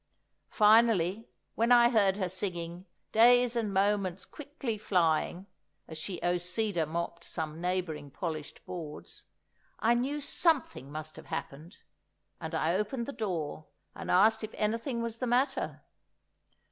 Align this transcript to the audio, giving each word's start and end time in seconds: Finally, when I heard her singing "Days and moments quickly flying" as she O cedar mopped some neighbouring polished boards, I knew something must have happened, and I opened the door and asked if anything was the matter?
Finally, 0.49 1.27
when 1.53 1.71
I 1.71 1.89
heard 1.89 2.17
her 2.17 2.27
singing 2.27 2.87
"Days 3.11 3.55
and 3.55 3.71
moments 3.71 4.25
quickly 4.25 4.75
flying" 4.79 5.45
as 5.87 5.95
she 5.99 6.19
O 6.23 6.37
cedar 6.39 6.87
mopped 6.87 7.23
some 7.23 7.61
neighbouring 7.61 8.09
polished 8.09 8.65
boards, 8.65 9.25
I 9.77 9.93
knew 9.93 10.19
something 10.19 10.91
must 10.91 11.17
have 11.17 11.27
happened, 11.27 11.77
and 12.39 12.55
I 12.55 12.73
opened 12.73 13.05
the 13.05 13.13
door 13.13 13.67
and 13.93 14.09
asked 14.09 14.43
if 14.43 14.55
anything 14.55 15.03
was 15.03 15.19
the 15.19 15.27
matter? 15.27 15.83